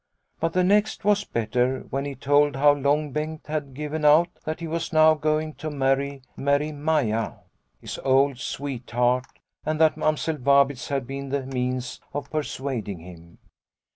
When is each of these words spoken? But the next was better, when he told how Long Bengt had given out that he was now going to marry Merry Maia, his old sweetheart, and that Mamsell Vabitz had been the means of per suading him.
But 0.39 0.53
the 0.53 0.63
next 0.63 1.05
was 1.05 1.25
better, 1.25 1.81
when 1.91 2.05
he 2.05 2.15
told 2.15 2.55
how 2.55 2.71
Long 2.71 3.11
Bengt 3.13 3.45
had 3.45 3.75
given 3.75 4.03
out 4.03 4.29
that 4.45 4.59
he 4.59 4.65
was 4.67 4.91
now 4.91 5.13
going 5.13 5.53
to 5.61 5.69
marry 5.69 6.23
Merry 6.35 6.71
Maia, 6.71 7.33
his 7.79 7.99
old 8.03 8.39
sweetheart, 8.39 9.27
and 9.63 9.79
that 9.79 9.97
Mamsell 9.97 10.37
Vabitz 10.37 10.87
had 10.87 11.05
been 11.05 11.29
the 11.29 11.45
means 11.45 12.01
of 12.15 12.31
per 12.31 12.41
suading 12.41 12.99
him. 13.01 13.37